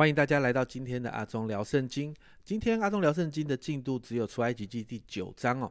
[0.00, 2.16] 欢迎大家来到今天的阿忠聊圣经。
[2.42, 5.70] 今天阿忠聊圣经的进度只有出埃及记第九章哦。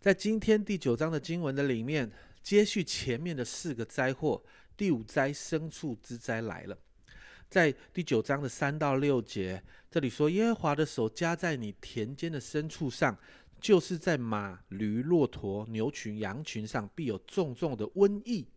[0.00, 2.10] 在今天第九章的经文的里面，
[2.42, 4.42] 接续前面的四个灾祸，
[4.76, 6.76] 第五灾牲畜之灾来了。
[7.48, 13.16] 在第九章的三到六节，这里说耶和华的手加在你田间的牲畜上，
[13.60, 18.48] 就是在马、驴、骆驼、牛群、羊群上，必有重重的瘟疫。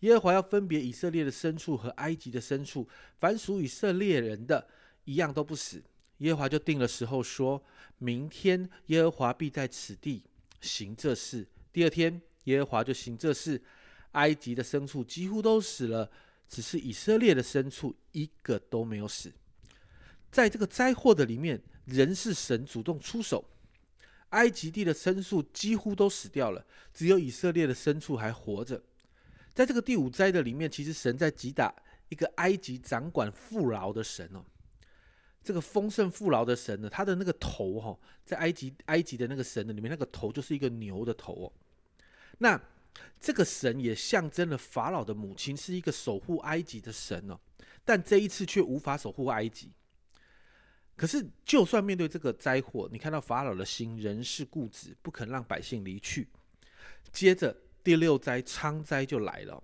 [0.00, 2.88] 耶和华要分别以色列的牲畜和埃及的牲畜，
[3.18, 4.66] 凡属以色列人的，
[5.04, 5.82] 一样都不死。
[6.18, 7.62] 耶和华就定了时候，说
[7.98, 10.22] 明天耶和华必在此地
[10.60, 11.46] 行这事。
[11.72, 13.62] 第二天，耶和华就行这事，
[14.12, 16.10] 埃及的牲畜几乎都死了，
[16.48, 19.32] 只是以色列的牲畜一个都没有死。
[20.30, 23.44] 在这个灾祸的里面，人是神主动出手，
[24.30, 26.64] 埃及地的牲畜几乎都死掉了，
[26.94, 28.82] 只有以色列的牲畜还活着。
[29.52, 31.74] 在这个第五灾的里面，其实神在击打
[32.08, 34.44] 一个埃及掌管富饶的神哦。
[35.42, 41.52] 这个丰盛富饶的神呢，他的那个头哈，在埃及埃及的那个神的里面，那个头就是一个牛的头哦。
[42.38, 42.60] 那
[43.18, 47.38] 这个神也象征了法老的母亲是一个守护埃及的神哦，
[47.84, 49.72] 但这一次却无法守护埃及。
[50.94, 56.28] 可是，就算面对这个灾祸，你看到法老的心仍是固执，不肯让百姓离去。
[57.10, 57.56] 接着。
[57.82, 59.62] 第六灾昌灾就来了，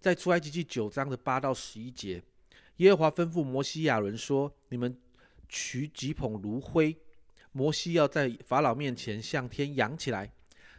[0.00, 2.22] 在出埃及记九章的八到十一节，
[2.76, 4.98] 耶和华吩咐摩西亚伦说：“你们
[5.48, 6.96] 取几捧炉灰，
[7.52, 10.32] 摩西要在法老面前向天扬起来，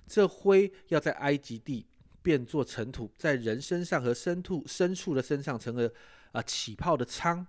[0.06, 1.86] 这灰要在埃及地
[2.22, 5.92] 变作尘土，在人身上和牲畜牲畜的身上成了
[6.32, 7.46] 啊起泡的仓。”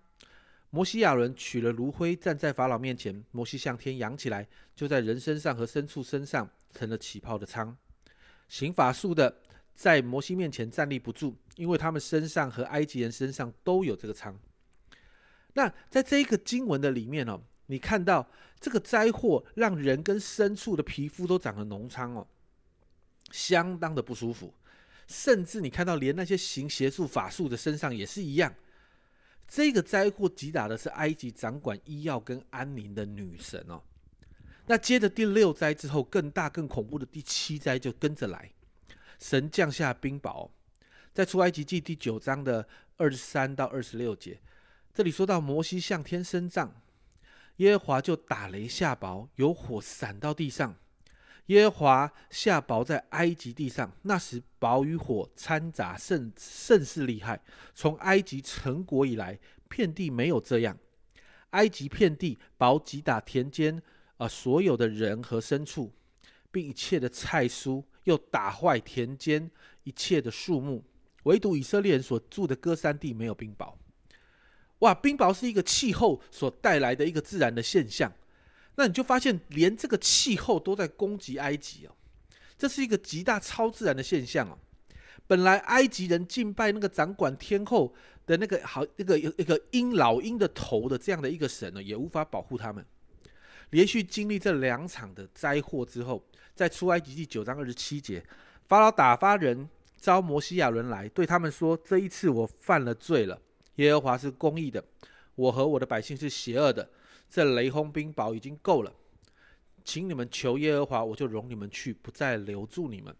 [0.71, 7.77] 摩西亚伦取了炉灰，站在法老面前，摩西向天扬起来，就在人身上和牲畜身上成了起泡的仓。
[8.55, 9.37] 行法术的
[9.75, 14.39] 在摩西面前站立不住，因为他们身上和埃及人身上都有这个疮。
[15.55, 18.31] 那在这一个经文的里面哦，你看到
[18.61, 22.25] 这个灾祸让人跟牲畜的皮肤都长了脓疮哦，
[23.33, 24.55] 相当的不舒服。
[25.09, 28.55] 甚至你看到连那些行邪术法术的身上也是一样。
[29.49, 33.83] 这个灾祸击打的是埃及掌管医药跟安宁的女神哦。
[34.67, 38.51] 那接着第六灾之后，更大更恐怖的第七灾就跟着来，
[39.19, 40.49] 神降下冰雹，
[41.13, 42.67] 在出埃及记第九章的
[42.97, 44.41] 二十三到二十六节，
[44.95, 46.81] 这里说到摩西向天伸杖，
[47.57, 50.75] 耶和华就打雷下雹，有火闪到地上，
[51.47, 57.39] 耶和华下雹在埃及地上，那时雹与火掺杂甚甚是厉害，
[57.75, 59.39] 从埃及成国以来，
[59.69, 60.79] 遍地没有这样，
[61.51, 63.83] 埃及遍地雹击打田间。
[64.17, 65.93] 啊，所有的人和牲畜，
[66.51, 69.51] 并一切的菜蔬，又打坏田间
[69.83, 70.85] 一切的树木，
[71.25, 73.75] 唯独以色列人所住的歌山地没有冰雹。
[74.81, 78.13] 哇，冰雹是一个气候所带来的一个自然的现象。
[78.77, 81.95] 那你就发现，连这个气候都在攻击埃及哦，
[82.59, 84.59] 这是一个极大超自然的现象哦。
[85.27, 87.95] 本来埃及人敬拜那个掌管天后
[88.27, 92.85] 的那个好那个一个鹰老鹰的头的这样的一个神呢，也无法保护他们。
[93.71, 98.25] 连续经历这两场的灾祸之后，在出埃及记九章二十七节，
[98.67, 103.41] 法老打发人招摩西亚伦来，对他们说：“这一次我犯了罪了，
[103.77, 104.85] 耶和华是公义的，
[105.35, 106.89] 我和我的百姓是邪恶的。
[107.29, 108.93] 这雷轰冰雹已经够了，
[109.85, 113.15] 请你们求耶和华，我就容你们去，不再留住你们。”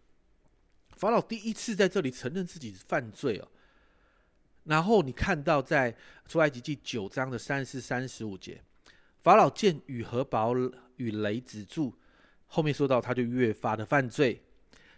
[0.97, 3.49] 法老第一次在这里承认自己犯罪哦。
[4.63, 5.95] 然后你看到在
[6.29, 8.63] 出埃及记九章的三十四、三十五节。
[9.25, 11.95] 法老见雨和雹与雷止住，
[12.47, 14.43] 后面说到他就越发的犯罪，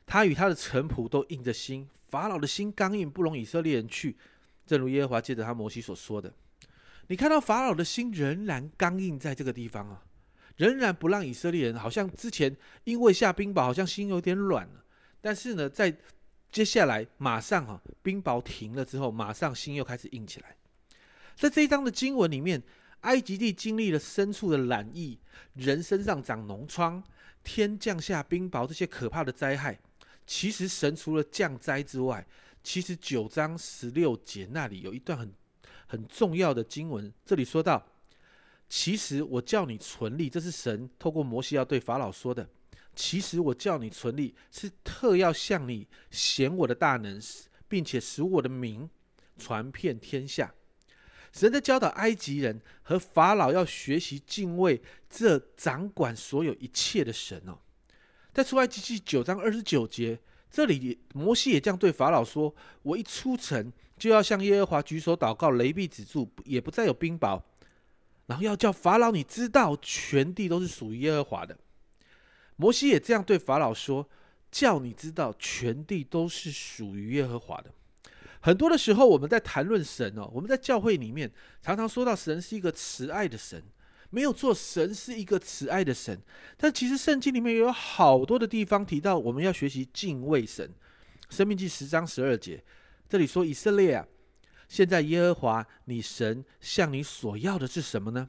[0.05, 4.17] 他与他的臣仆都硬着心，法老的心刚硬，不容以色列人去。
[4.67, 6.35] 正如耶和华借着他摩西所说的，
[7.07, 10.03] 你看到法老的心仍然刚硬在这个地方啊，
[10.57, 14.85] 仍然不让以色列人，好像之前因为下冰雹，好像心有点软了。
[15.21, 15.97] 但是呢，在
[16.51, 20.57] 接下来马上哈冰雹停了之后，马上心又开始硬起来。
[21.37, 22.61] 在这一章的经文里面。
[23.03, 25.19] 埃及地经历了牲畜的染疫，
[25.55, 27.03] 人身上长脓疮，
[27.45, 29.79] 天降下冰雹，这些可怕的灾害。
[30.27, 32.27] 其实神除了降灾之外，
[32.65, 35.33] 其实九章十六节那里有一段很
[35.87, 37.87] 很重要的经文，这里说到：
[38.69, 42.49] 其实我叫你存立，这是神透过摩西要对法老说的。
[42.97, 47.21] 其实我叫你存立，是特要向你显我的大能，
[47.69, 48.91] 并且使我的名
[49.39, 50.53] 传遍天下。
[51.37, 54.81] 神在教导埃及人和法老要学习敬畏
[55.11, 57.59] 这掌管所有一切的神哦。
[58.33, 60.19] 在出埃及记九章二十九节，
[60.51, 67.43] 这里摩西也这样对法老说：“我一出城，就要向耶和华举手祷告，雷必止住，也不再有冰雹。
[68.25, 71.59] 然后要叫法老，你知道全地都是属于耶和华的。
[72.57, 74.09] 摩西也这样对法老说
[74.51, 77.71] ：“叫你知道全地都是属于耶和华的。”
[78.41, 81.31] 很多的时候，我们在谈论神哦，我们在教会里面
[81.63, 83.63] 常常说到神是一个慈爱的神，
[84.11, 86.21] 没有错，神是一个慈爱的神。
[86.57, 90.71] 但其实圣经里面也有好多的地方提到，我们要学习敬畏神。
[91.29, 92.63] 生命记十章十二节，
[93.09, 94.07] 这里说：“以色列啊。”
[94.69, 98.29] 现在耶和华你神向你所要的是什么呢？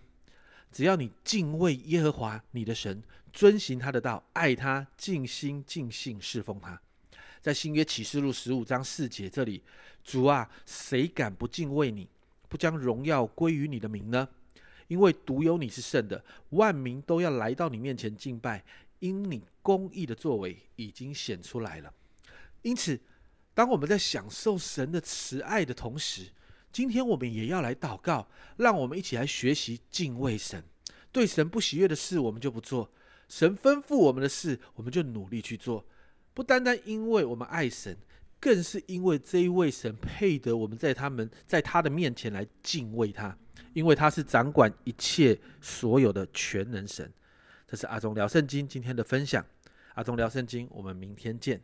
[0.71, 3.01] 只要你敬畏耶和华你的神，
[3.33, 6.80] 遵行他的道，爱他，尽心尽性侍奉他。
[7.47, 9.63] 在新约启示录十五章四节这里，
[10.03, 12.09] 主啊，谁敢不敬畏你，
[12.49, 14.27] 不将荣耀归于你的名呢？
[14.89, 18.65] 因为独有你是圣的，万民都要来到你面前敬拜，
[18.99, 21.94] 因你公义的作为已经显出来了。
[22.63, 22.99] 因此。
[23.53, 26.27] 当我们在享受神的慈爱的同时，
[26.71, 28.27] 今天我们也要来祷告，
[28.57, 30.61] 让我们一起来学习敬畏神。
[31.13, 32.88] 对神不喜悦的事，我们就不做；
[33.29, 35.83] 神吩咐我们的事，我们就努力去做。
[36.38, 37.98] 不单单因为我们爱神，
[38.39, 43.36] 更是因为这一位神配得我们在他们在他的面前来敬畏他，
[43.74, 47.12] 因为他是掌管一切所有的全能神。
[47.68, 49.44] 这是阿忠聊圣经今天的分享。
[49.95, 51.60] 阿忠聊圣经，我们明天见。